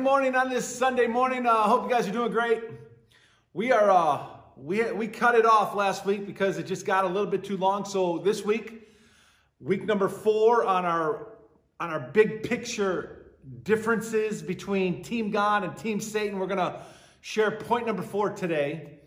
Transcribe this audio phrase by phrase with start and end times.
[0.00, 1.46] Good morning on this Sunday morning.
[1.46, 2.62] I uh, hope you guys are doing great.
[3.52, 7.06] We are uh, we we cut it off last week because it just got a
[7.06, 7.84] little bit too long.
[7.84, 8.88] So this week,
[9.60, 11.34] week number four on our
[11.80, 16.38] on our big picture differences between Team God and Team Satan.
[16.38, 16.80] We're gonna
[17.20, 19.00] share point number four today,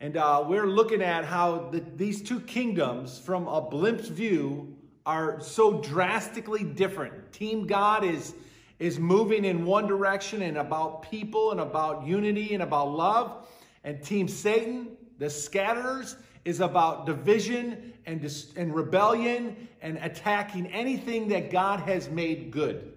[0.00, 5.40] and uh, we're looking at how the, these two kingdoms, from a blimp's view, are
[5.40, 7.32] so drastically different.
[7.32, 8.32] Team God is
[8.78, 13.48] is moving in one direction and about people and about unity and about love.
[13.84, 21.28] And Team Satan, the scatterers, is about division and, dis- and rebellion and attacking anything
[21.28, 22.92] that God has made good.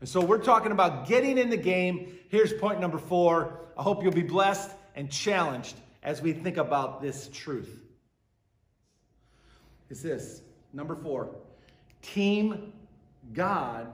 [0.00, 2.18] And so we're talking about getting in the game.
[2.28, 3.58] Here's point number four.
[3.76, 7.80] I hope you'll be blessed and challenged as we think about this truth.
[9.90, 11.34] Is this number four?
[12.02, 12.72] Team
[13.32, 13.92] God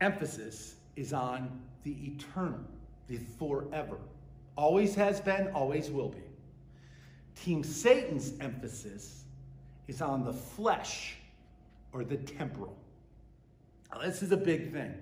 [0.00, 2.60] emphasis is on the eternal,
[3.08, 3.96] the forever.
[4.56, 6.22] Always has been, always will be.
[7.36, 9.24] Team Satan's emphasis
[9.88, 11.16] is on the flesh
[11.92, 12.76] or the temporal.
[13.92, 14.94] Now, this is a big thing.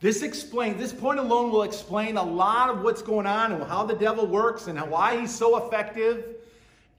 [0.00, 3.84] This explain this point alone will explain a lot of what's going on and how
[3.84, 6.24] the devil works and why he's so effective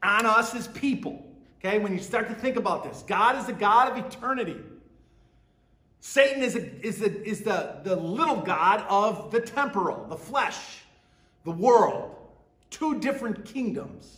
[0.01, 1.25] on us as people.
[1.59, 4.57] Okay, when you start to think about this, God is the God of eternity.
[6.05, 10.81] Satan is, a, is, a, is the, the little god of the temporal, the flesh,
[11.45, 12.13] the world.
[12.69, 14.17] Two different kingdoms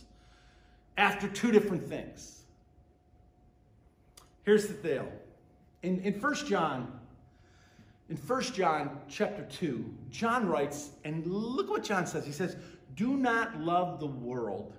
[0.98, 2.42] after two different things.
[4.42, 5.08] Here's the deal.
[5.84, 6.90] In, in 1 John,
[8.10, 12.26] in 1 John chapter 2, John writes, and look what John says.
[12.26, 12.56] He says,
[12.96, 14.74] Do not love the world.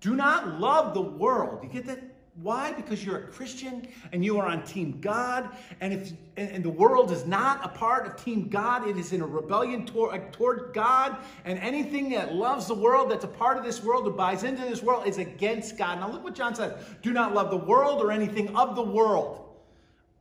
[0.00, 1.64] Do not love the world.
[1.64, 1.98] You get that?
[2.42, 2.72] Why?
[2.72, 5.48] Because you're a Christian and you are on Team God,
[5.80, 9.22] and if and, the world is not a part of Team God, it is in
[9.22, 11.16] a rebellion toward, uh, toward God.
[11.46, 14.62] And anything that loves the world, that's a part of this world, that buys into
[14.62, 15.98] this world, is against God.
[15.98, 19.42] Now look what John says: Do not love the world or anything of the world.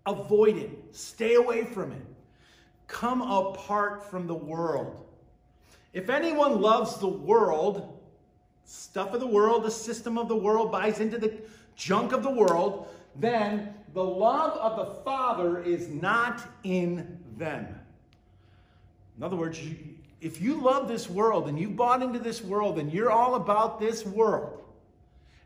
[0.05, 0.71] Avoid it.
[0.91, 2.05] Stay away from it.
[2.87, 5.05] Come apart from the world.
[5.91, 7.99] If anyone loves the world,
[8.63, 11.37] stuff of the world, the system of the world, buys into the
[11.75, 17.67] junk of the world, then the love of the Father is not in them.
[19.17, 19.59] In other words,
[20.19, 23.79] if you love this world and you bought into this world and you're all about
[23.79, 24.61] this world,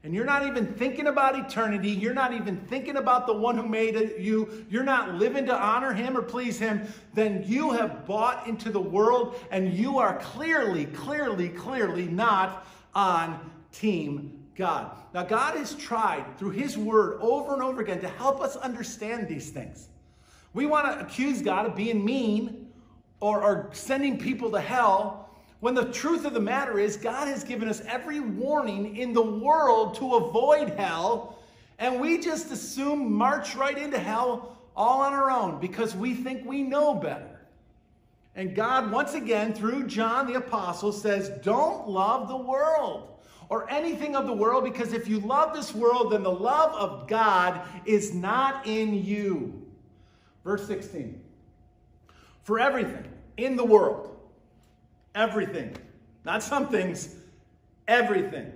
[0.03, 3.67] and you're not even thinking about eternity, you're not even thinking about the one who
[3.67, 8.47] made you, you're not living to honor him or please him, then you have bought
[8.47, 14.91] into the world and you are clearly, clearly, clearly not on team God.
[15.13, 19.27] Now, God has tried through His Word over and over again to help us understand
[19.27, 19.87] these things.
[20.53, 22.67] We want to accuse God of being mean
[23.21, 25.29] or, or sending people to hell
[25.61, 29.21] when the truth of the matter is God has given us every warning in the
[29.21, 31.39] world to avoid hell,
[31.79, 36.45] and we just assume march right into hell all on our own because we think
[36.45, 37.39] we know better.
[38.35, 43.18] And God, once again, through John the Apostle, says, Don't love the world
[43.49, 47.07] or anything of the world, because if you love this world, then the love of
[47.07, 49.65] God is not in you.
[50.43, 51.19] Verse 16
[52.43, 53.07] For everything
[53.37, 54.15] in the world,
[55.15, 55.75] everything,
[56.23, 57.15] not some things,
[57.87, 58.53] everything,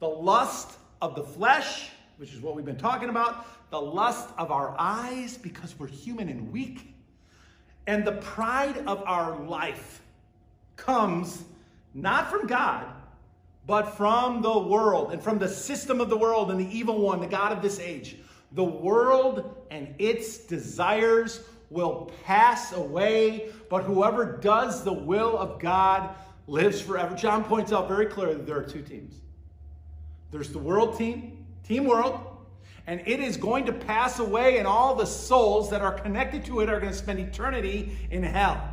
[0.00, 4.50] the lust of the flesh, which is what we've been talking about, the lust of
[4.50, 6.92] our eyes, because we're human and weak,
[7.86, 10.02] and the pride of our life
[10.76, 11.44] comes
[11.94, 12.86] not from God,
[13.68, 17.20] but from the world and from the system of the world and the evil one,
[17.20, 18.16] the God of this age.
[18.52, 26.16] The world and its desires will pass away, but whoever does the will of God
[26.46, 27.14] lives forever.
[27.14, 29.16] John points out very clearly there are two teams
[30.30, 32.20] there's the world team, Team World,
[32.86, 36.60] and it is going to pass away, and all the souls that are connected to
[36.60, 38.66] it are going to spend eternity in hell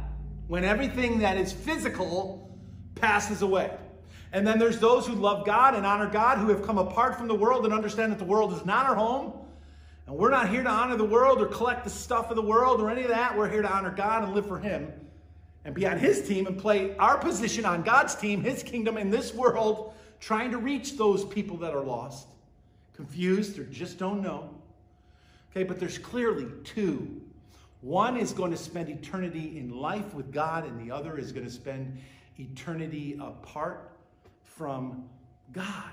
[0.48, 2.58] when everything that is physical
[2.96, 3.72] passes away.
[4.36, 7.30] And then there's those who love God and honor God, who have come apart from
[7.30, 9.32] the world and understand that the world is not our home.
[10.08, 12.82] And we're not here to honor the world or collect the stuff of the world
[12.82, 13.38] or any of that.
[13.38, 14.92] We're here to honor God and live for Him
[15.64, 19.10] and be on His team and play our position on God's team, His kingdom in
[19.10, 22.28] this world, trying to reach those people that are lost,
[22.94, 24.50] confused, or just don't know.
[25.52, 27.22] Okay, but there's clearly two.
[27.80, 31.46] One is going to spend eternity in life with God, and the other is going
[31.46, 31.98] to spend
[32.38, 33.95] eternity apart
[34.58, 35.06] from
[35.52, 35.92] God.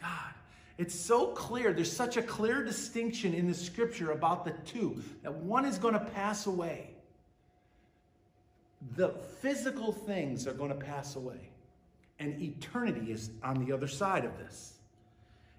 [0.00, 0.34] God.
[0.76, 1.72] It's so clear.
[1.72, 5.94] There's such a clear distinction in the scripture about the two that one is going
[5.94, 6.90] to pass away.
[8.96, 9.10] The
[9.40, 11.48] physical things are going to pass away,
[12.18, 14.74] and eternity is on the other side of this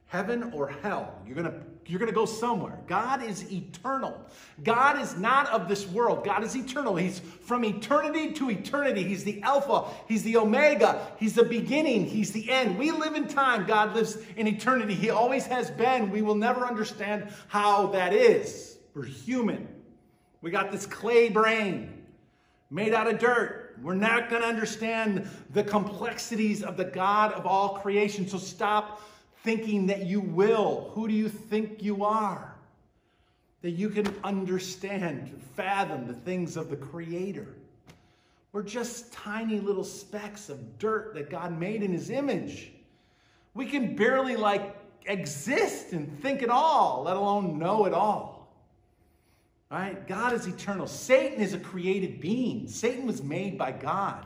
[0.07, 1.21] heaven or hell.
[1.25, 2.79] You're going to you're going to go somewhere.
[2.87, 4.19] God is eternal.
[4.63, 6.25] God is not of this world.
[6.25, 6.95] God is eternal.
[6.95, 9.03] He's from eternity to eternity.
[9.03, 12.79] He's the alpha, he's the omega, he's the beginning, he's the end.
[12.79, 13.67] We live in time.
[13.67, 14.95] God lives in eternity.
[14.95, 16.09] He always has been.
[16.09, 18.77] We will never understand how that is.
[18.95, 19.67] We're human.
[20.41, 22.03] We got this clay brain
[22.71, 23.77] made out of dirt.
[23.81, 28.27] We're not going to understand the complexities of the God of all creation.
[28.27, 29.01] So stop
[29.45, 30.92] thinking that you will.
[30.95, 32.56] Who do you think you are?
[33.62, 37.47] That you can understand, fathom the things of the Creator.
[38.51, 42.71] We're just tiny little specks of dirt that God made in His image.
[43.53, 44.75] We can barely like
[45.06, 48.53] exist and think at all, let alone know it all.
[49.69, 50.07] Right?
[50.07, 50.88] God is eternal.
[50.88, 52.68] Satan is a created being.
[52.68, 54.25] Satan was made by God,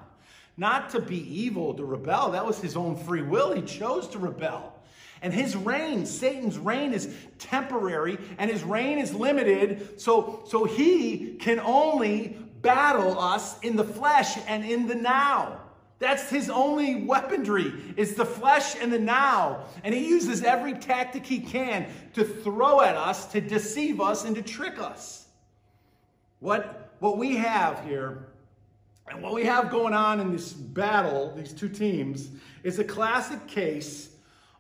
[0.58, 2.32] not to be evil, to rebel.
[2.32, 3.54] That was his own free will.
[3.54, 4.79] He chose to rebel.
[5.22, 10.00] And his reign, Satan's reign is temporary and his reign is limited.
[10.00, 15.62] So, so he can only battle us in the flesh and in the now.
[16.00, 19.66] That's his only weaponry is the flesh and the now.
[19.84, 24.34] And he uses every tactic he can to throw at us, to deceive us, and
[24.38, 25.28] to trick us.
[26.40, 28.30] What, what we have here,
[29.10, 32.30] and what we have going on in this battle, these two teams,
[32.64, 34.09] is a classic case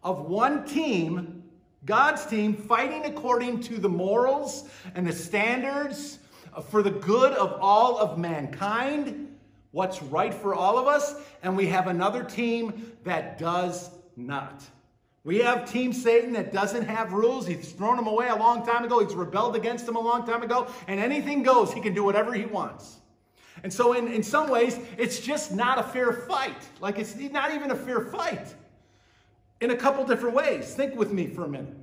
[0.03, 1.43] of one team,
[1.85, 6.19] God's team, fighting according to the morals and the standards
[6.69, 9.37] for the good of all of mankind,
[9.71, 14.63] what's right for all of us, and we have another team that does not.
[15.23, 17.45] We have Team Satan that doesn't have rules.
[17.45, 18.99] He's thrown them away a long time ago.
[19.05, 20.67] He's rebelled against them a long time ago.
[20.87, 21.73] And anything goes.
[21.73, 22.97] He can do whatever he wants.
[23.61, 26.55] And so, in, in some ways, it's just not a fair fight.
[26.79, 28.55] Like, it's not even a fair fight
[29.61, 30.73] in a couple different ways.
[30.73, 31.75] Think with me for a minute.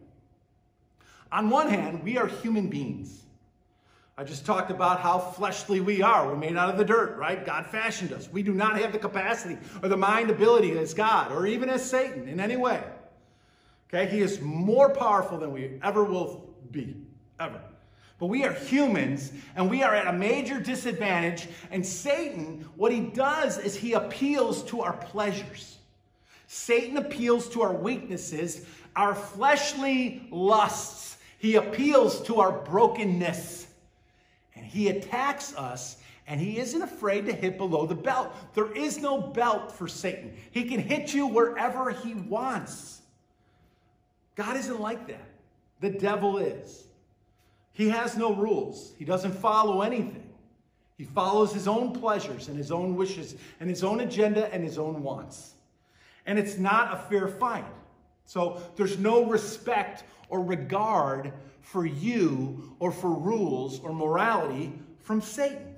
[1.33, 3.23] On one hand, we are human beings.
[4.19, 6.27] I just talked about how fleshly we are.
[6.27, 7.45] We're made out of the dirt, right?
[7.45, 8.31] God fashioned us.
[8.33, 11.89] We do not have the capacity or the mind ability as God or even as
[11.89, 12.83] Satan in any way.
[13.89, 14.11] Okay?
[14.11, 16.97] He is more powerful than we ever will be,
[17.39, 17.61] ever.
[18.19, 21.49] But we are humans and we are at a major disadvantage.
[21.71, 25.77] And Satan, what he does is he appeals to our pleasures.
[26.47, 31.19] Satan appeals to our weaknesses, our fleshly lusts.
[31.39, 33.67] He appeals to our brokenness.
[34.55, 38.33] And he attacks us, and he isn't afraid to hit below the belt.
[38.55, 40.35] There is no belt for Satan.
[40.51, 43.03] He can hit you wherever he wants.
[44.35, 45.29] God isn't like that.
[45.81, 46.85] The devil is.
[47.73, 50.23] He has no rules, he doesn't follow anything.
[50.97, 54.79] He follows his own pleasures and his own wishes and his own agenda and his
[54.79, 55.56] own wants
[56.27, 57.65] and it's not a fair fight.
[58.25, 65.75] So there's no respect or regard for you or for rules or morality from Satan.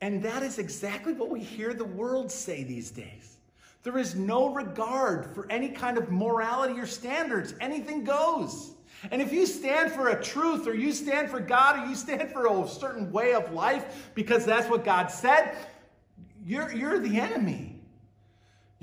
[0.00, 3.38] And that is exactly what we hear the world say these days.
[3.84, 7.54] There is no regard for any kind of morality or standards.
[7.60, 8.72] Anything goes.
[9.10, 12.30] And if you stand for a truth or you stand for God or you stand
[12.30, 15.56] for a certain way of life because that's what God said,
[16.44, 17.73] you're, you're the enemy.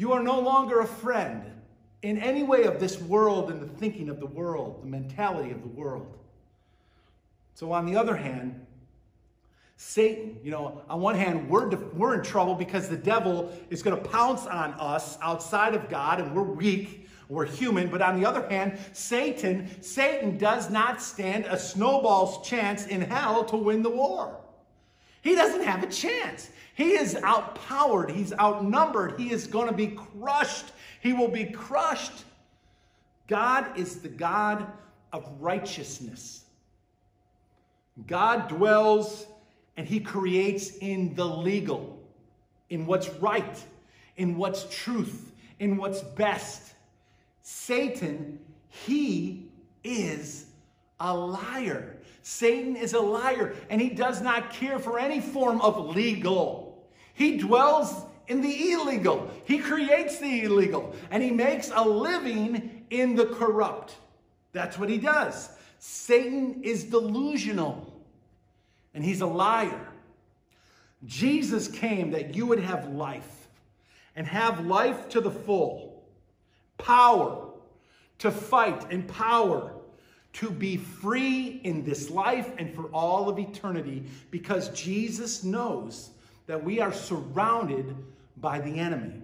[0.01, 1.43] You are no longer a friend
[2.01, 5.61] in any way of this world and the thinking of the world, the mentality of
[5.61, 6.17] the world.
[7.53, 8.65] So, on the other hand,
[9.77, 13.95] Satan, you know, on one hand, we're, we're in trouble because the devil is going
[13.95, 17.87] to pounce on us outside of God and we're weak, we're human.
[17.87, 23.43] But on the other hand, Satan, Satan does not stand a snowball's chance in hell
[23.43, 24.40] to win the war.
[25.21, 26.49] He doesn't have a chance.
[26.73, 28.11] He is outpowered.
[28.11, 29.19] He's outnumbered.
[29.19, 30.65] He is going to be crushed.
[31.01, 32.25] He will be crushed.
[33.27, 34.67] God is the God
[35.13, 36.45] of righteousness.
[38.07, 39.27] God dwells
[39.77, 41.99] and he creates in the legal,
[42.69, 43.63] in what's right,
[44.17, 46.73] in what's truth, in what's best.
[47.41, 49.47] Satan, he
[49.83, 50.45] is
[50.99, 51.90] a liar.
[52.21, 56.85] Satan is a liar, and he does not care for any form of legal.
[57.13, 59.29] He dwells in the illegal.
[59.45, 63.95] He creates the illegal, and he makes a living in the corrupt.
[64.53, 65.49] That's what he does.
[65.79, 67.91] Satan is delusional,
[68.93, 69.87] and he's a liar.
[71.05, 73.47] Jesus came that you would have life,
[74.15, 76.03] and have life to the full.
[76.77, 77.47] Power
[78.19, 79.73] to fight, and power
[80.33, 86.11] to be free in this life and for all of eternity because Jesus knows
[86.47, 87.95] that we are surrounded
[88.37, 89.21] by the enemy.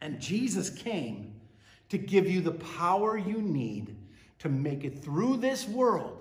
[0.00, 1.34] And Jesus came
[1.88, 3.96] to give you the power you need
[4.40, 6.18] to make it through this world,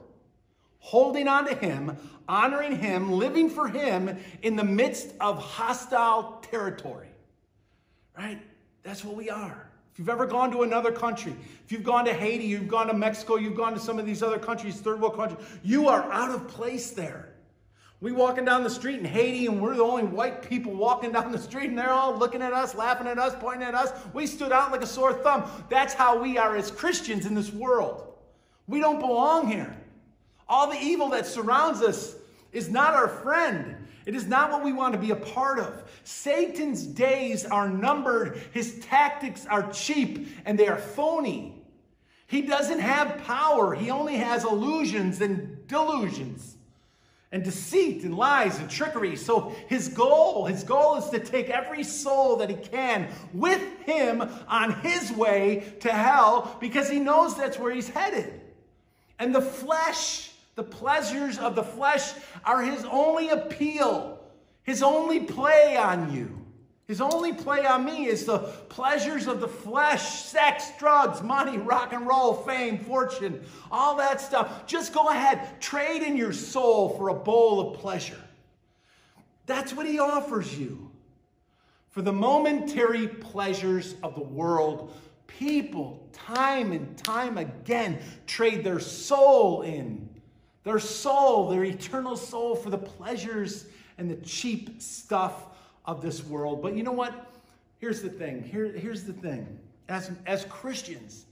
[0.80, 7.10] holding on to Him, honoring Him, living for Him in the midst of hostile territory.
[8.18, 8.42] Right?
[8.84, 9.70] That's what we are.
[9.96, 11.34] If you've ever gone to another country,
[11.64, 14.22] if you've gone to Haiti, you've gone to Mexico, you've gone to some of these
[14.22, 17.30] other countries, third world countries, you are out of place there.
[18.02, 21.32] We walking down the street in Haiti and we're the only white people walking down
[21.32, 23.94] the street and they're all looking at us, laughing at us, pointing at us.
[24.12, 25.50] We stood out like a sore thumb.
[25.70, 28.16] That's how we are as Christians in this world.
[28.68, 29.78] We don't belong here.
[30.50, 32.18] All the evil that surrounds us
[32.52, 33.75] is not our friend.
[34.06, 35.84] It is not what we want to be a part of.
[36.04, 41.64] Satan's days are numbered, his tactics are cheap, and they are phony.
[42.28, 46.58] He doesn't have power, he only has illusions and delusions.
[47.32, 49.18] And deceit and lies and trickery.
[49.18, 54.22] So his goal, his goal is to take every soul that he can with him
[54.48, 58.40] on his way to hell because he knows that's where he's headed.
[59.20, 64.20] And the flesh the pleasures of the flesh are his only appeal,
[64.64, 66.42] his only play on you.
[66.88, 71.94] His only play on me is the pleasures of the flesh, sex, drugs, money, rock
[71.94, 74.68] and roll, fame, fortune, all that stuff.
[74.68, 78.22] Just go ahead, trade in your soul for a bowl of pleasure.
[79.48, 80.92] That's what he offers you.
[81.90, 84.94] For the momentary pleasures of the world,
[85.26, 87.98] people, time and time again,
[88.28, 90.05] trade their soul in
[90.66, 93.68] their soul, their eternal soul, for the pleasures
[93.98, 95.46] and the cheap stuff
[95.86, 96.62] of this world.
[96.62, 97.32] But you know what?
[97.78, 98.44] Here's the thing.
[98.44, 99.60] Here, here's the thing.
[99.88, 101.26] As, as Christians,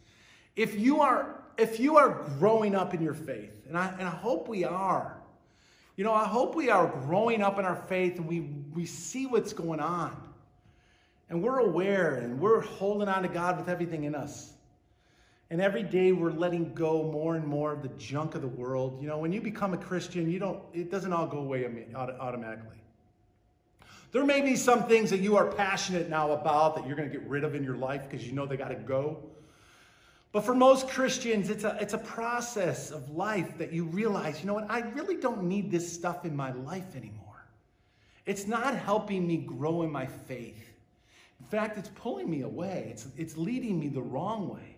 [0.56, 4.12] if you are if you are growing up in your faith, and I, and I
[4.12, 5.18] hope we are,
[5.96, 8.42] you know, I hope we are growing up in our faith and we,
[8.74, 10.16] we see what's going on.
[11.30, 14.53] And we're aware and we're holding on to God with everything in us.
[15.54, 19.00] And every day we're letting go more and more of the junk of the world.
[19.00, 21.64] You know, when you become a Christian, you don't, it doesn't all go away
[21.96, 22.82] automatically.
[24.14, 27.16] There may be some things that you are passionate now about that you're going to
[27.16, 29.20] get rid of in your life because you know they got to go.
[30.32, 34.48] But for most Christians, it's a, it's a process of life that you realize, you
[34.48, 37.46] know what, I really don't need this stuff in my life anymore.
[38.26, 40.74] It's not helping me grow in my faith.
[41.40, 44.73] In fact, it's pulling me away, it's, it's leading me the wrong way.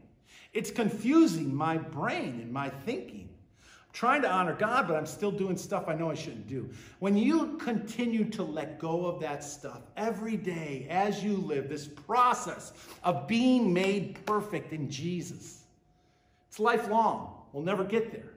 [0.53, 3.29] It's confusing my brain and my thinking.
[3.61, 6.69] I'm trying to honor God, but I'm still doing stuff I know I shouldn't do.
[6.99, 11.87] When you continue to let go of that stuff every day as you live, this
[11.87, 15.63] process of being made perfect in Jesus,
[16.47, 17.41] it's lifelong.
[17.51, 18.34] We'll never get there.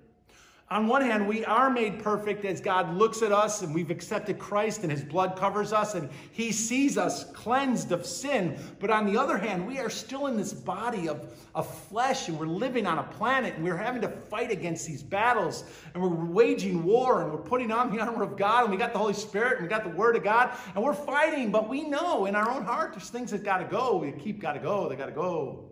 [0.70, 4.38] On one hand, we are made perfect as God looks at us and we've accepted
[4.38, 8.58] Christ and his blood covers us and he sees us cleansed of sin.
[8.78, 12.38] But on the other hand, we are still in this body of, of flesh and
[12.38, 16.10] we're living on a planet and we're having to fight against these battles and we're
[16.10, 19.14] waging war and we're putting on the armor of God and we got the Holy
[19.14, 21.50] Spirit and we got the Word of God and we're fighting.
[21.50, 23.96] But we know in our own heart there's things that got to go.
[23.96, 24.87] We keep got to go.
[24.90, 25.70] They got to go.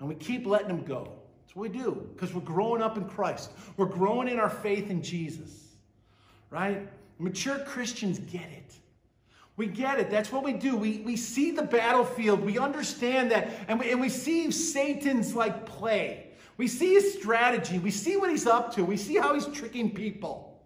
[0.00, 1.20] And we keep letting them go.
[1.54, 3.50] We do because we're growing up in Christ.
[3.76, 5.50] We're growing in our faith in Jesus,
[6.50, 6.88] right?
[7.18, 8.74] Mature Christians get it.
[9.56, 10.10] We get it.
[10.10, 10.76] That's what we do.
[10.76, 12.40] We, we see the battlefield.
[12.40, 13.50] We understand that.
[13.68, 16.26] And we, and we see Satan's like play.
[16.56, 17.78] We see his strategy.
[17.78, 18.84] We see what he's up to.
[18.84, 20.60] We see how he's tricking people.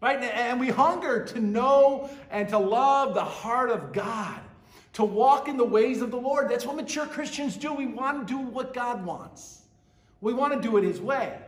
[0.00, 0.22] Right?
[0.22, 4.38] And we hunger to know and to love the heart of God,
[4.92, 6.48] to walk in the ways of the Lord.
[6.48, 7.72] That's what mature Christians do.
[7.72, 9.57] We want to do what God wants.
[10.20, 11.38] We want to do it His way.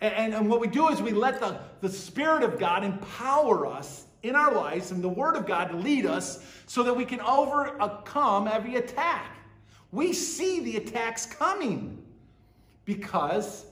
[0.00, 4.04] And, and what we do is we let the, the Spirit of God empower us
[4.22, 8.46] in our lives and the Word of God lead us so that we can overcome
[8.46, 9.36] every attack.
[9.90, 12.02] We see the attacks coming
[12.84, 13.66] because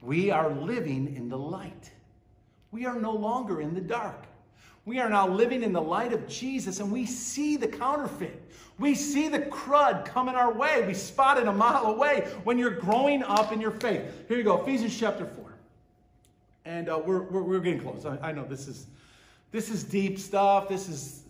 [0.00, 1.90] we are living in the light.
[2.70, 4.26] We are no longer in the dark.
[4.86, 8.40] We are now living in the light of Jesus and we see the counterfeit.
[8.78, 10.86] We see the crud coming our way.
[10.86, 14.02] We spot it a mile away when you're growing up in your faith.
[14.28, 15.44] Here you go, Ephesians chapter 4.
[16.66, 18.06] And uh, we're, we're, we're getting close.
[18.06, 18.86] I, I know this is,
[19.50, 20.68] this is deep stuff.
[20.68, 21.22] This is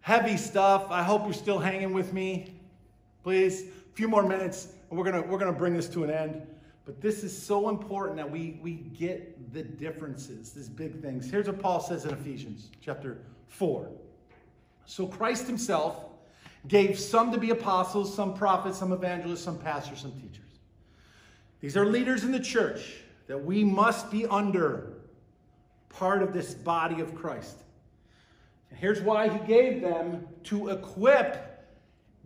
[0.00, 0.86] heavy stuff.
[0.90, 2.54] I hope you're still hanging with me.
[3.24, 6.46] Please, a few more minutes, and we're gonna we're gonna bring this to an end.
[6.84, 11.30] But this is so important that we we get the differences, these big things.
[11.30, 13.18] Here's what Paul says in Ephesians chapter
[13.48, 13.88] 4.
[14.86, 16.06] So Christ himself
[16.68, 20.40] gave some to be apostles, some prophets, some evangelists, some pastors, some teachers.
[21.60, 22.96] These are leaders in the church
[23.26, 24.94] that we must be under
[25.90, 27.58] part of this body of Christ.
[28.70, 31.68] And here's why he gave them to equip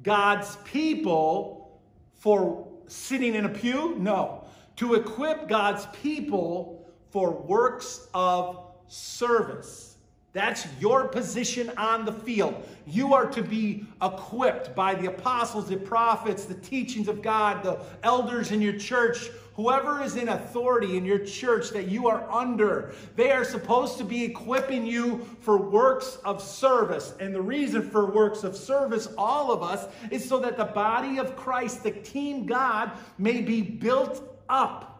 [0.03, 1.81] God's people
[2.17, 3.97] for sitting in a pew?
[3.99, 4.44] No.
[4.77, 9.95] To equip God's people for works of service.
[10.33, 12.67] That's your position on the field.
[12.87, 17.79] You are to be equipped by the apostles, the prophets, the teachings of God, the
[18.03, 22.95] elders in your church, whoever is in authority in your church that you are under.
[23.15, 27.15] They are supposed to be equipping you for works of service.
[27.21, 31.19] And the reason for works of service, all of us, is so that the body
[31.19, 34.91] of Christ, the team God, may be built up.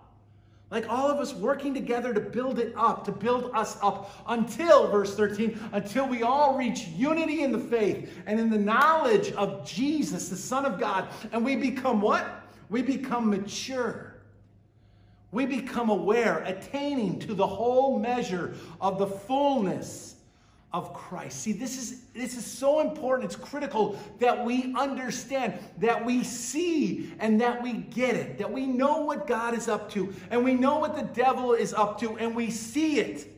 [0.71, 4.91] Like all of us working together to build it up, to build us up until,
[4.91, 9.65] verse 13, until we all reach unity in the faith and in the knowledge of
[9.65, 11.09] Jesus, the Son of God.
[11.33, 12.49] And we become what?
[12.71, 14.15] We become mature.
[15.31, 20.14] We become aware, attaining to the whole measure of the fullness
[20.75, 21.41] of Christ.
[21.41, 23.33] See, this is this is so important.
[23.33, 28.67] It's critical that we understand, that we see and that we get it, that we
[28.67, 32.19] know what God is up to and we know what the devil is up to
[32.19, 33.31] and we see it.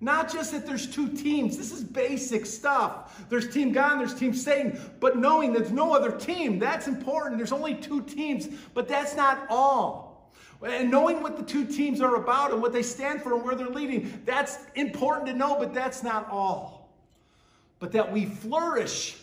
[0.00, 1.58] Not just that there's two teams.
[1.58, 3.22] This is basic stuff.
[3.28, 4.80] There's Team God there's Team Satan.
[5.00, 7.36] But knowing there's no other team, that's important.
[7.36, 10.09] There's only two teams, but that's not all.
[10.62, 13.54] And knowing what the two teams are about and what they stand for and where
[13.54, 16.94] they're leading, that's important to know, but that's not all.
[17.78, 19.16] But that we flourish.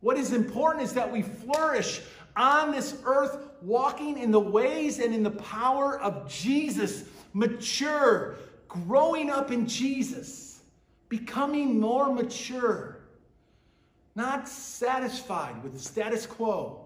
[0.00, 2.02] What is important is that we flourish
[2.36, 8.36] on this earth, walking in the ways and in the power of Jesus, mature,
[8.68, 10.60] growing up in Jesus,
[11.08, 12.98] becoming more mature,
[14.14, 16.85] not satisfied with the status quo.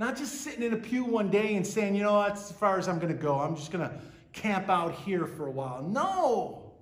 [0.00, 2.78] Not just sitting in a pew one day and saying, you know, that's as far
[2.78, 3.38] as I'm going to go.
[3.38, 3.94] I'm just going to
[4.32, 5.82] camp out here for a while.
[5.82, 6.72] No.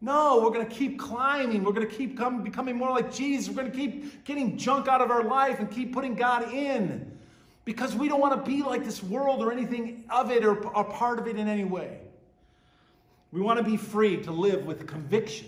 [0.00, 1.62] No, we're going to keep climbing.
[1.62, 3.48] We're going to keep come, becoming more like Jesus.
[3.48, 7.16] We're going to keep getting junk out of our life and keep putting God in
[7.64, 10.82] because we don't want to be like this world or anything of it or a
[10.82, 12.00] part of it in any way.
[13.30, 15.46] We want to be free to live with conviction.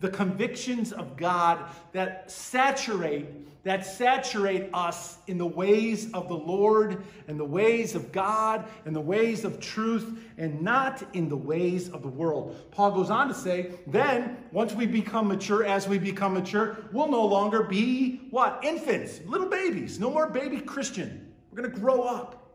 [0.00, 1.58] The convictions of God
[1.92, 3.26] that saturate
[3.64, 8.96] that saturate us in the ways of the Lord and the ways of God and
[8.96, 12.56] the ways of truth and not in the ways of the world.
[12.70, 17.10] Paul goes on to say, then once we become mature, as we become mature, we'll
[17.10, 18.60] no longer be what?
[18.62, 21.30] Infants, little babies, no more baby Christian.
[21.50, 22.54] We're going to grow up.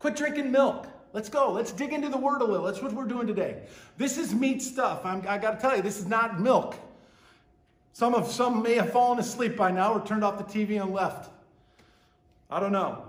[0.00, 0.88] Quit drinking milk.
[1.12, 1.52] Let's go.
[1.52, 2.66] Let's dig into the word a little.
[2.66, 3.62] That's what we're doing today.
[3.96, 5.04] This is meat stuff.
[5.04, 6.76] I'm, I got to tell you, this is not milk.
[7.92, 10.92] Some of some may have fallen asleep by now or turned off the TV and
[10.92, 11.30] left.
[12.50, 13.04] I don't know.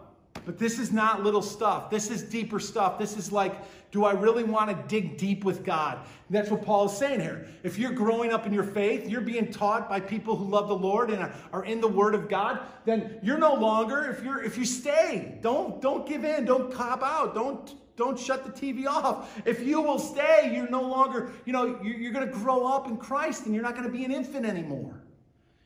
[0.45, 1.89] But this is not little stuff.
[1.89, 2.97] This is deeper stuff.
[2.97, 3.55] This is like,
[3.91, 5.97] do I really want to dig deep with God?
[5.97, 7.47] And that's what Paul is saying here.
[7.63, 10.75] If you're growing up in your faith, you're being taught by people who love the
[10.75, 14.57] Lord and are in the Word of God, then you're no longer, if you're if
[14.57, 19.39] you stay, don't don't give in, don't cop out, don't don't shut the TV off.
[19.45, 22.97] If you will stay, you're no longer, you know, you're, going to grow up in
[22.97, 25.03] Christ and you're not going to be an infant anymore.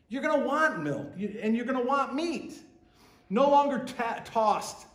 [0.10, 2.56] You're going to want milk and you're going to want meat.
[3.30, 4.88] No longer ta- tossed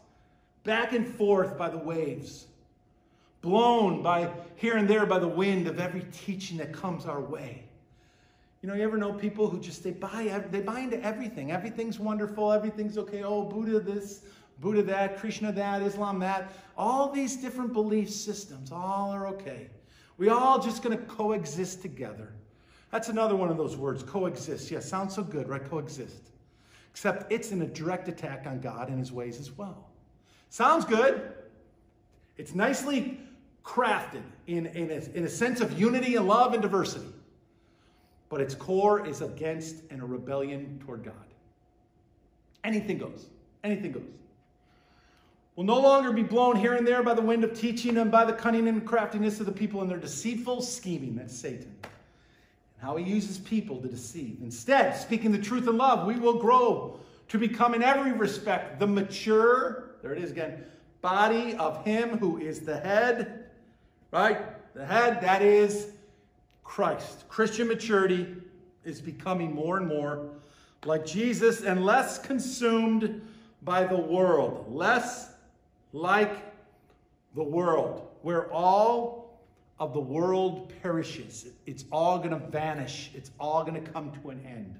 [0.64, 2.46] back and forth by the waves,
[3.40, 7.62] blown by here and there by the wind of every teaching that comes our way.
[8.62, 11.52] You know, you ever know people who just they buy they buy into everything.
[11.52, 12.52] Everything's wonderful.
[12.52, 13.22] Everything's okay.
[13.22, 14.22] Oh, Buddha this,
[14.60, 19.68] Buddha that, Krishna that, Islam that, all these different belief systems, all are okay.
[20.16, 22.32] We all just going to coexist together.
[22.90, 24.70] That's another one of those words, coexist.
[24.70, 25.64] Yeah, sounds so good, right?
[25.64, 26.30] Coexist.
[26.90, 29.90] Except it's in a direct attack on God and his ways as well.
[30.50, 31.32] Sounds good.
[32.36, 33.20] It's nicely
[33.64, 37.12] crafted in, in, a, in a sense of unity and love and diversity.
[38.28, 41.14] But its core is against and a rebellion toward God.
[42.64, 43.26] Anything goes.
[43.62, 44.18] Anything goes
[45.58, 48.24] will no longer be blown here and there by the wind of teaching and by
[48.24, 51.16] the cunning and craftiness of the people and their deceitful scheming.
[51.16, 51.74] That's Satan.
[51.82, 54.38] And how he uses people to deceive.
[54.40, 58.86] Instead, speaking the truth in love, we will grow to become in every respect the
[58.86, 60.64] mature, there it is again,
[61.00, 63.46] body of him who is the head,
[64.12, 64.74] right?
[64.76, 65.88] The head, that is
[66.62, 67.28] Christ.
[67.28, 68.36] Christian maturity
[68.84, 70.28] is becoming more and more
[70.84, 73.20] like Jesus and less consumed
[73.62, 75.32] by the world, less
[75.92, 76.36] like
[77.34, 79.18] the world, where all
[79.78, 81.46] of the world perishes.
[81.66, 84.74] It's all going to vanish, it's all going to come to an end.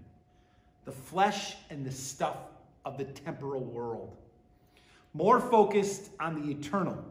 [0.84, 2.36] The flesh and the stuff
[2.84, 4.16] of the temporal world.
[5.14, 7.04] More focused on the eternal,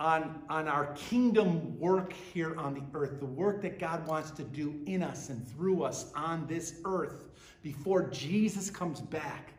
[0.00, 4.42] on, on our kingdom work here on the earth, the work that God wants to
[4.42, 7.30] do in us and through us on this earth
[7.62, 9.52] before Jesus comes back.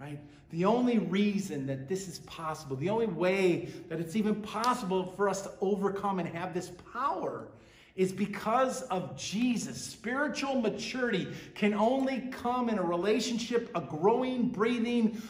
[0.00, 0.18] Right?
[0.50, 5.28] The only reason that this is possible, the only way that it's even possible for
[5.28, 7.48] us to overcome and have this power
[7.96, 9.80] is because of Jesus.
[9.80, 15.20] Spiritual maturity can only come in a relationship, a growing, breathing,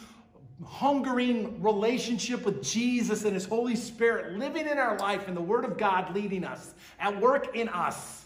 [0.65, 5.65] hungering relationship with Jesus and His Holy Spirit living in our life and the Word
[5.65, 8.25] of God leading us, at work in us.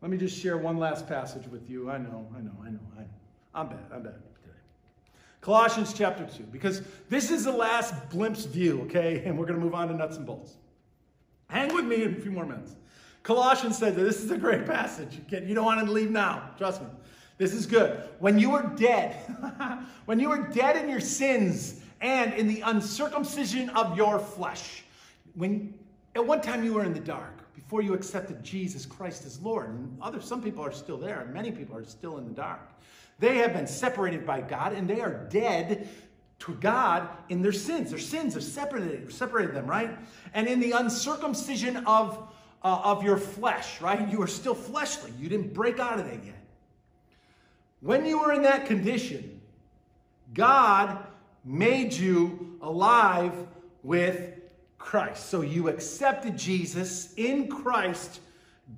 [0.00, 1.90] Let me just share one last passage with you.
[1.90, 3.08] I know, I know, I know, I know.
[3.54, 4.27] I'm bad, I'm bad.
[5.48, 9.22] Colossians chapter 2, because this is the last glimpse view, okay?
[9.24, 10.58] And we're going to move on to nuts and bolts.
[11.48, 12.76] Hang with me in a few more minutes.
[13.22, 15.22] Colossians said that this is a great passage.
[15.30, 16.50] You don't want to leave now.
[16.58, 16.88] Trust me.
[17.38, 17.98] This is good.
[18.18, 19.14] When you were dead,
[20.04, 24.84] when you were dead in your sins and in the uncircumcision of your flesh,
[25.32, 25.72] when
[26.14, 29.70] at one time you were in the dark before you accepted Jesus Christ as Lord,
[29.70, 32.68] and other some people are still there, many people are still in the dark.
[33.18, 35.88] They have been separated by God, and they are dead
[36.40, 37.90] to God in their sins.
[37.90, 39.98] Their sins have separated, separated them, right?
[40.34, 44.08] And in the uncircumcision of, uh, of your flesh, right?
[44.08, 45.12] You are still fleshly.
[45.18, 46.44] You didn't break out of that yet.
[47.80, 49.40] When you were in that condition,
[50.34, 51.04] God
[51.44, 53.34] made you alive
[53.82, 54.34] with
[54.78, 55.26] Christ.
[55.26, 58.20] So you accepted Jesus in Christ.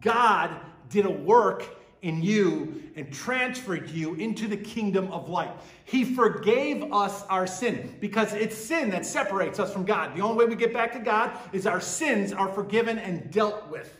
[0.00, 0.50] God
[0.88, 5.52] did a work in you and transferred you into the kingdom of light.
[5.84, 10.16] He forgave us our sin because it's sin that separates us from God.
[10.16, 13.68] The only way we get back to God is our sins are forgiven and dealt
[13.68, 13.96] with.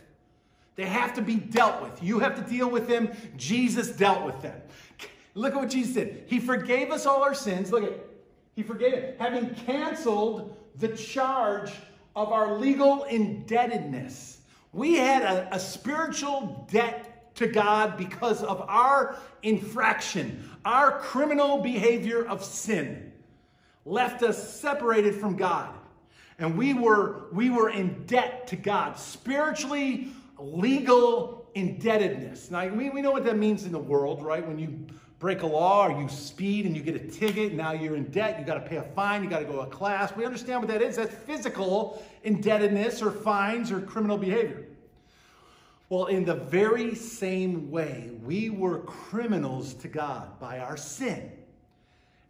[0.75, 2.01] They have to be dealt with.
[2.01, 3.09] You have to deal with them.
[3.37, 4.59] Jesus dealt with them.
[5.33, 6.23] Look at what Jesus did.
[6.27, 7.71] He forgave us all our sins.
[7.71, 7.93] Look at
[8.55, 11.71] He forgave it, having canceled the charge
[12.15, 14.39] of our legal indebtedness.
[14.73, 22.25] We had a, a spiritual debt to God because of our infraction, our criminal behavior
[22.27, 23.11] of sin
[23.85, 25.73] left us separated from God.
[26.39, 30.07] And we were, we were in debt to God, spiritually
[30.39, 32.49] legal indebtedness.
[32.49, 34.45] Now, we, we know what that means in the world, right?
[34.45, 34.87] When you
[35.19, 38.39] break a law or you speed and you get a ticket, now you're in debt,
[38.39, 40.15] you got to pay a fine, you got to go to class.
[40.15, 40.95] We understand what that is.
[40.95, 44.65] That's physical indebtedness or fines or criminal behavior.
[45.91, 51.31] Well, in the very same way, we were criminals to God by our sin.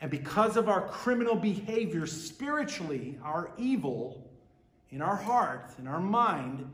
[0.02, 4.28] And because of our criminal behavior spiritually, our evil
[4.89, 6.69] in our heart, in our mind,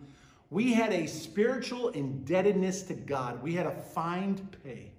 [0.50, 3.44] we had a spiritual indebtedness to God.
[3.44, 4.92] We had a fine to pay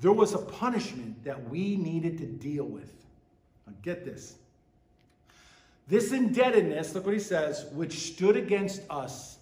[0.00, 2.92] there was a punishment that we needed to deal with.
[3.66, 4.36] Now get this.
[5.88, 9.37] This indebtedness, look what he says, which stood against us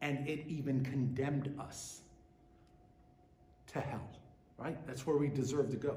[0.00, 2.00] and it even condemned us
[3.72, 4.08] to hell,
[4.58, 4.76] right?
[4.86, 5.96] That's where we deserve to go.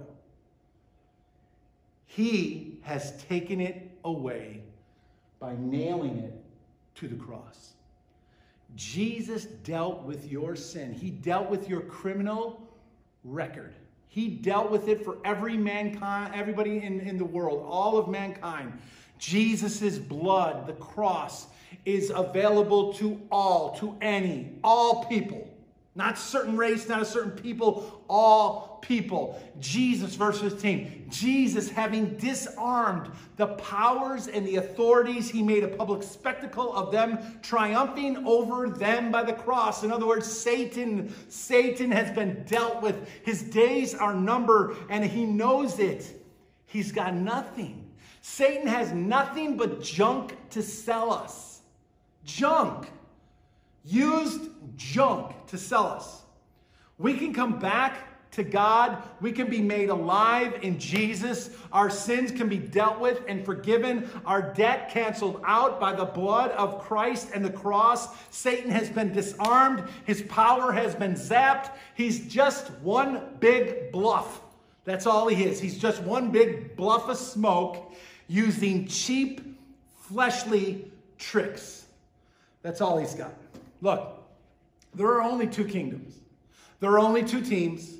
[2.05, 4.61] He has taken it away
[5.39, 6.33] by nailing it
[6.95, 7.73] to the cross.
[8.75, 10.93] Jesus dealt with your sin.
[10.93, 12.61] He dealt with your criminal
[13.23, 13.73] record.
[14.07, 18.79] He dealt with it for every mankind, everybody in, in the world, all of mankind.
[19.17, 21.47] Jesus' blood, the cross,
[21.85, 25.49] is available to all, to any, all people.
[25.95, 29.39] Not certain race, not a certain people, all people.
[29.59, 31.05] Jesus, verse 15.
[31.09, 37.39] Jesus, having disarmed the powers and the authorities, he made a public spectacle of them,
[37.43, 39.83] triumphing over them by the cross.
[39.83, 43.07] In other words, Satan, Satan has been dealt with.
[43.23, 46.11] His days are numbered, and he knows it.
[46.65, 47.91] He's got nothing.
[48.21, 51.52] Satan has nothing but junk to sell us.
[52.25, 52.87] Junk
[53.83, 56.21] used junk to sell us.
[56.97, 59.01] We can come back to God.
[59.21, 61.51] We can be made alive in Jesus.
[61.71, 64.09] Our sins can be dealt with and forgiven.
[64.25, 68.07] Our debt canceled out by the blood of Christ and the cross.
[68.31, 69.83] Satan has been disarmed.
[70.05, 71.71] His power has been zapped.
[71.95, 74.41] He's just one big bluff.
[74.83, 75.59] That's all he is.
[75.59, 77.93] He's just one big bluff of smoke
[78.27, 79.57] using cheap,
[80.07, 81.82] fleshly tricks.
[82.63, 83.33] That's all he's got.
[83.81, 84.23] Look,
[84.95, 86.15] there are only two kingdoms.
[86.79, 87.97] There are only two teams.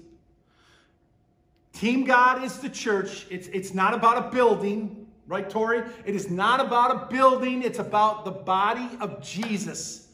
[1.74, 3.28] Team God is the church.
[3.30, 5.84] It's, it's not about a building, right, Tori?
[6.06, 7.62] It is not about a building.
[7.62, 10.08] It's about the body of Jesus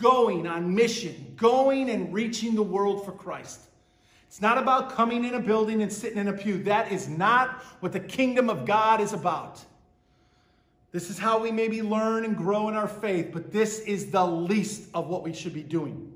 [0.00, 3.60] going on mission, going and reaching the world for Christ.
[4.26, 6.62] It's not about coming in a building and sitting in a pew.
[6.64, 9.64] That is not what the kingdom of God is about.
[10.90, 14.24] This is how we maybe learn and grow in our faith, but this is the
[14.24, 16.12] least of what we should be doing.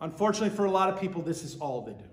[0.00, 2.04] Unfortunately, for a lot of people, this is all they do.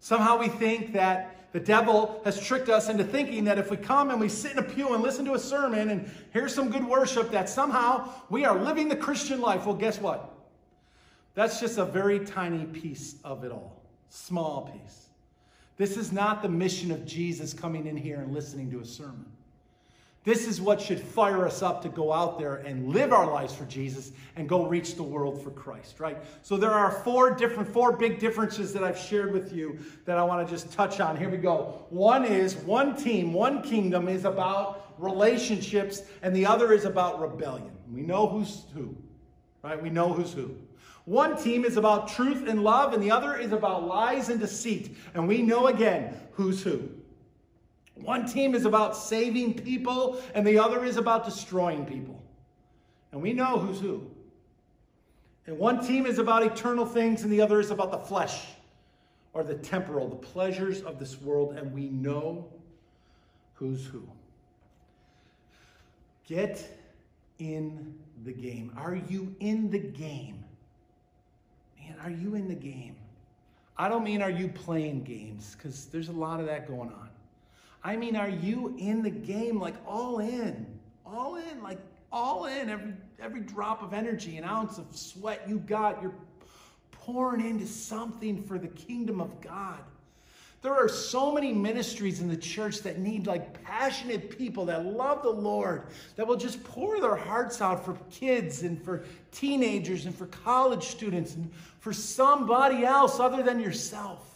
[0.00, 4.10] Somehow we think that the devil has tricked us into thinking that if we come
[4.10, 6.84] and we sit in a pew and listen to a sermon and hear some good
[6.84, 9.64] worship, that somehow we are living the Christian life.
[9.64, 10.32] Well, guess what?
[11.34, 15.06] That's just a very tiny piece of it all, small piece.
[15.76, 19.26] This is not the mission of Jesus coming in here and listening to a sermon.
[20.26, 23.54] This is what should fire us up to go out there and live our lives
[23.54, 26.18] for Jesus and go reach the world for Christ, right?
[26.42, 30.24] So there are four different, four big differences that I've shared with you that I
[30.24, 31.16] want to just touch on.
[31.16, 31.86] Here we go.
[31.90, 37.70] One is one team, one kingdom is about relationships, and the other is about rebellion.
[37.88, 38.96] We know who's who,
[39.62, 39.80] right?
[39.80, 40.56] We know who's who.
[41.04, 44.96] One team is about truth and love, and the other is about lies and deceit.
[45.14, 46.90] And we know again who's who.
[47.96, 52.22] One team is about saving people, and the other is about destroying people.
[53.12, 54.10] And we know who's who.
[55.46, 58.46] And one team is about eternal things, and the other is about the flesh
[59.32, 62.46] or the temporal, the pleasures of this world, and we know
[63.54, 64.06] who's who.
[66.26, 66.80] Get
[67.38, 68.72] in the game.
[68.76, 70.44] Are you in the game?
[71.78, 72.96] Man, are you in the game?
[73.78, 77.10] I don't mean are you playing games, because there's a lot of that going on.
[77.82, 80.66] I mean, are you in the game like all in?
[81.04, 81.78] All in, like
[82.10, 86.14] all in, every every drop of energy, an ounce of sweat you got, you're
[86.90, 89.78] pouring into something for the kingdom of God.
[90.62, 95.22] There are so many ministries in the church that need like passionate people that love
[95.22, 95.84] the Lord,
[96.16, 100.82] that will just pour their hearts out for kids and for teenagers and for college
[100.84, 104.35] students and for somebody else other than yourself.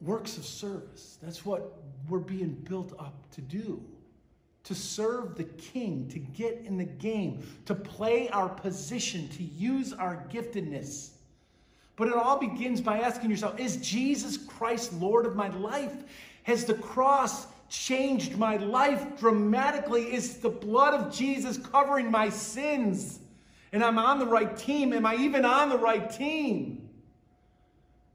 [0.00, 1.18] Works of service.
[1.22, 1.72] That's what
[2.08, 3.82] we're being built up to do.
[4.64, 9.92] To serve the king, to get in the game, to play our position, to use
[9.92, 11.10] our giftedness.
[11.94, 15.94] But it all begins by asking yourself Is Jesus Christ Lord of my life?
[16.42, 20.12] Has the cross changed my life dramatically?
[20.12, 23.18] Is the blood of Jesus covering my sins?
[23.72, 24.92] And I'm on the right team.
[24.92, 26.85] Am I even on the right team?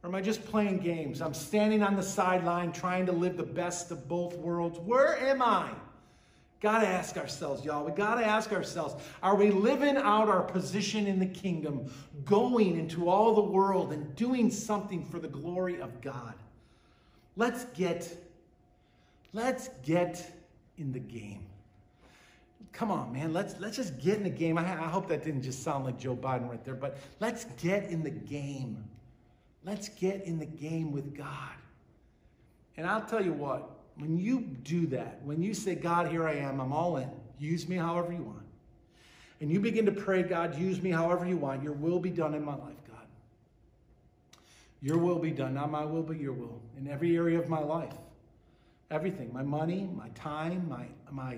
[0.03, 1.21] Or am I just playing games?
[1.21, 4.79] I'm standing on the sideline trying to live the best of both worlds.
[4.79, 5.69] Where am I?
[6.59, 7.83] Got to ask ourselves, y'all.
[7.83, 11.91] We got to ask ourselves are we living out our position in the kingdom,
[12.23, 16.35] going into all the world and doing something for the glory of God?
[17.35, 18.15] Let's get
[19.33, 20.31] let's get
[20.77, 21.47] in the game.
[22.73, 23.33] Come on, man.
[23.33, 24.57] Let's let's just get in the game.
[24.57, 27.85] I, I hope that didn't just sound like Joe Biden right there, but let's get
[27.85, 28.83] in the game.
[29.63, 31.27] Let's get in the game with God.
[32.77, 36.35] And I'll tell you what, when you do that, when you say, God, here I
[36.35, 38.45] am, I'm all in, use me however you want,
[39.39, 42.33] and you begin to pray, God, use me however you want, your will be done
[42.33, 43.05] in my life, God.
[44.81, 47.59] Your will be done, not my will, but your will, in every area of my
[47.59, 47.93] life.
[48.89, 51.37] Everything my money, my time, my, my,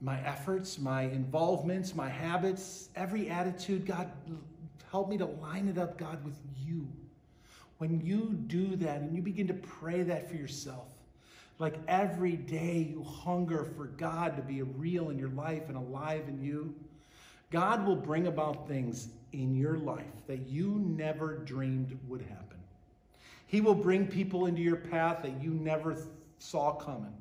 [0.00, 4.10] my efforts, my involvements, my habits, every attitude, God,
[4.90, 6.86] help me to line it up, God, with you.
[7.78, 10.88] When you do that and you begin to pray that for yourself,
[11.58, 16.24] like every day you hunger for God to be real in your life and alive
[16.28, 16.74] in you,
[17.50, 22.58] God will bring about things in your life that you never dreamed would happen.
[23.46, 25.96] He will bring people into your path that you never
[26.38, 27.14] saw coming.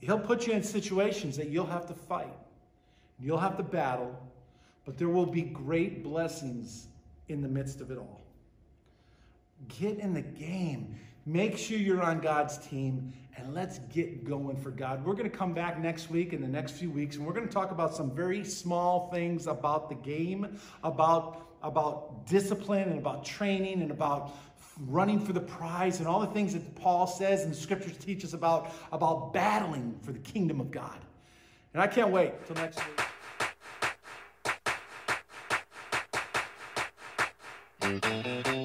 [0.00, 2.36] He'll put you in situations that you'll have to fight,
[3.18, 4.14] you'll have to battle,
[4.84, 6.86] but there will be great blessings
[7.28, 8.20] in the midst of it all.
[9.66, 10.94] Get in the game.
[11.26, 15.04] Make sure you're on God's team and let's get going for God.
[15.04, 17.46] We're going to come back next week in the next few weeks and we're going
[17.46, 23.24] to talk about some very small things about the game, about about discipline and about
[23.24, 24.30] training and about
[24.86, 28.24] running for the prize and all the things that Paul says and the scriptures teach
[28.24, 30.98] us about about battling for the kingdom of God.
[31.74, 32.80] And I can't wait till next
[37.80, 38.64] week.